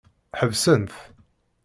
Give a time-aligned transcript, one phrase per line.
[0.39, 0.95] Ḥebsen-t.